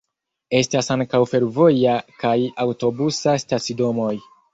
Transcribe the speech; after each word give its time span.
Estas 0.59 0.87
ankaŭ 0.93 1.19
fervoja 1.33 1.97
kaj 2.23 2.31
aŭtobusa 2.65 3.35
stacidomoj. 3.45 4.11